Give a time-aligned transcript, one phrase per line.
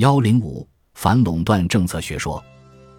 [0.00, 2.42] 幺零五反垄断政策学说，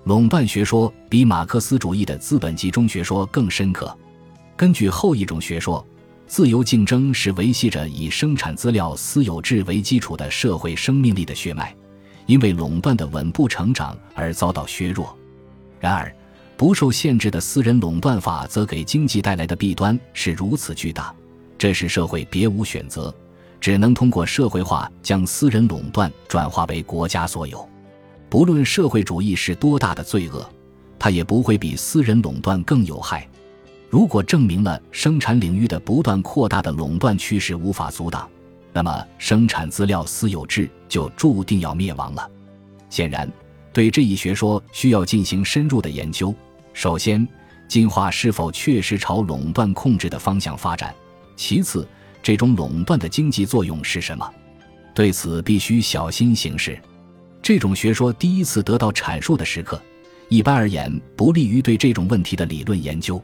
[0.03, 3.97] 垄断学说比马克思主义的资本集中学说更深刻。
[4.55, 5.83] 根据后一种学说，
[6.27, 11.75] 自由竞争是维系着以生产资料私有制为基础的社会生命力的血脉，
[12.27, 15.17] 因为垄断的稳步成长而遭到削弱。
[15.79, 16.15] 然而，
[16.55, 21.11] 不受限制的私人垄断法则给经济带来的弊端是如此巨大，
[21.57, 23.11] 这使社会别无选择。
[23.61, 27.65] 只能通过社会化将私人垄断转化为国家所有。
[28.27, 30.49] 不论社会主义是多大的罪恶，
[30.97, 33.27] 它也不会比私人垄断更有害。
[33.89, 38.27] 如果证明了生产领域的不断扩大的垄断趋势无法阻挡，
[38.73, 42.27] 那么生产资料私有制就注定要灭亡了。
[42.89, 43.29] 显然，
[43.71, 46.33] 对这一学说需要进行深入的研究。
[46.73, 47.27] 首先，
[47.67, 50.95] 进化是否确实朝垄断控制的方向发展？
[51.35, 51.85] 其次，
[52.21, 54.29] 这种垄断的经济作用是什么？
[54.93, 56.77] 对此必须小心行事。
[57.41, 59.81] 这种学说第一次得到阐述的时刻，
[60.29, 63.21] 一般而言不利于对这种问题的理论研究。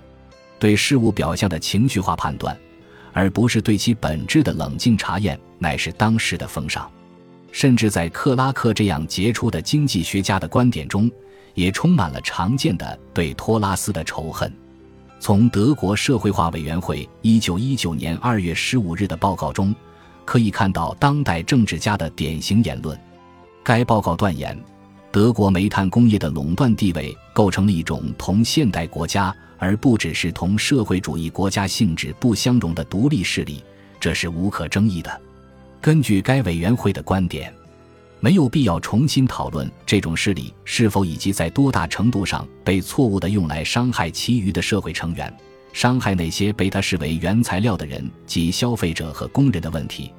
[0.59, 2.57] 对事物表象的情绪化判断，
[3.13, 6.89] 而不是对其本质的冷静查验，乃是当时的风尚。
[7.51, 11.09] 甚至在克拉克这样杰出的经济学家的观点中，
[11.53, 14.51] 也充满了常见的对托拉斯的仇恨。
[15.19, 19.75] 从德国社会化委员会一九一九年二月十五日的报告中，
[20.23, 22.97] 可以看到当代政治家的典型言论。
[23.63, 24.57] 该报告断言，
[25.11, 33.63] 德国煤炭工业的垄断地位构成了一种同现代国家而不只是同社会主义国家性质不相容的独立势力，
[33.99, 35.21] 这是无可争议的。
[35.81, 37.53] 根据该委员会的观点。
[38.27, 45.33] 没有必要重新讨论这种势力是否以及在多大程度上被错误地用来伤害其余的社会成员，
[45.71, 50.11] 伤害那些被他视为原材料的人及消费者和工人的问题。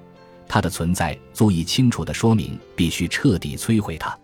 [0.49, 4.19] 它的存在足以清楚地说明，必须彻底摧毁它。